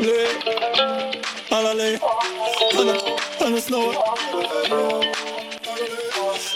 [0.00, 1.72] Она
[3.38, 3.94] она, снова.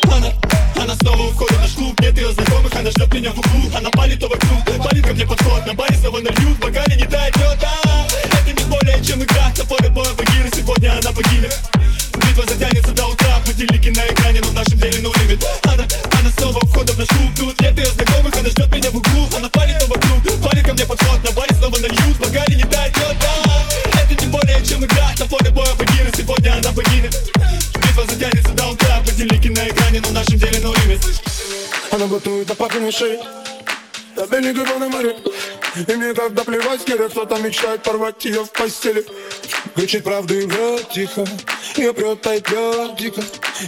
[0.04, 0.32] Она,
[0.80, 3.70] она снова уходит в наш клуб Нет ее знакомых, она ждет меня в углу.
[3.76, 5.66] Она палит то вокруг, палит ко мне подход.
[5.66, 7.68] На баре снова нальют, бокале не дает лёда
[8.24, 9.52] Это не более чем игра.
[9.58, 11.54] На поле боя Багира, сегодня она погибнет
[12.14, 13.42] Битва затянется до утра.
[13.44, 15.84] Будильники на экране, но в нашем деле no limit Она,
[16.18, 19.28] она снова входа в наш клуб Тут нет ее знакомых, она ждет меня в углу.
[19.36, 21.23] Она палит то вокруг, палит ко мне подход
[30.53, 31.01] no limit
[31.91, 33.19] Она готовит на папиной шее
[34.15, 35.15] На берегу волны море
[35.76, 39.04] И мне когда плевать, когда кто-то мечтает порвать ее в постели.
[39.74, 41.24] Кричит правду и врет тихо
[41.76, 43.20] Ее прет, лед дико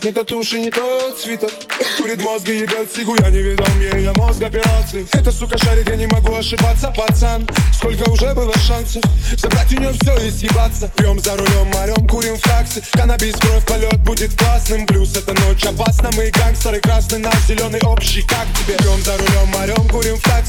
[0.04, 1.50] Не татуши, не тот свитер
[1.96, 5.88] Курит мозг и ебет сигу Я не видал мире я мозг операций Эта сука шарит,
[5.88, 7.48] я не могу ошибаться, пацан.
[7.74, 9.02] Сколько уже было шансов
[9.36, 10.92] Забрать у нее все и съебаться?
[10.96, 14.86] Пьем за рулем, морем, курим в такси Каннабис, кровь, полет будет классным.
[14.86, 18.76] Плюс эта ночь опасна, мы гангстеры Красный наш зеленый общий, как тебе?
[18.76, 19.75] Пьем за рулем, морем,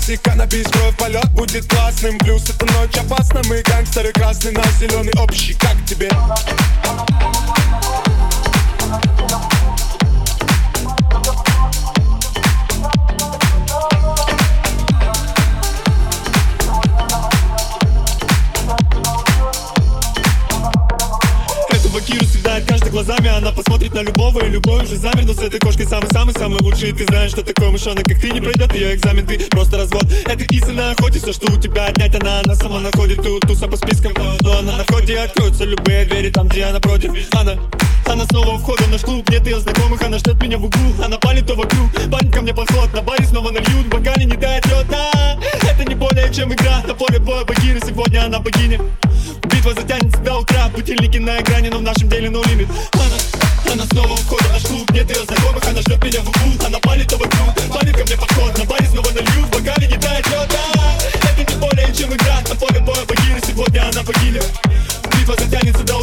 [0.07, 5.13] такси Каннабис, кровь, полет будет классным Плюс эта ночь опасна, мы гангстеры Красный наш зеленый
[5.19, 6.09] общий, как тебе?
[21.69, 25.39] Этого Киру всегда каждый глазами Она посмотрит на любого и любой уже замер Но с
[25.39, 25.85] этой кошкой.
[25.85, 29.77] Самый-самый-самый лучший Ты знаешь, что такой мышонок, как ты Не пройдет ее экзамен, ты просто
[29.77, 30.05] развод.
[30.25, 33.67] Это киса на охоте, все, что у тебя отнять Она, она сама находит, ты туса
[33.67, 34.13] по спискам.
[34.41, 37.11] Но она на входе, откроются любые двери Там, где она против.
[37.35, 37.55] Она,
[38.05, 40.93] она снова у входа в наш клуб Нет ее знакомых, она ждет меня в углу.
[41.03, 44.35] Она палит то вокруг, парень ко мне подход На баре снова нальют, в бокале не
[44.35, 45.37] дает лед А,
[45.69, 48.79] Это не более чем игра На поле боя Багира, сегодня она богиня
[49.57, 53.85] Битва затянется до утра, будильники на экране, но в нашем деле ну лимит Она, она
[53.85, 56.53] снова уходит в наш клуб, нет ее знакомых, она ждет меня в углу.
[56.63, 59.97] Она палит то вокруг, палит ко мне подход, на баре снова налью, в бокале не
[59.97, 64.41] тает лед а, Это не более чем игра, на поле боя богиня, сегодня она богиня
[65.17, 65.96] Битва затянется до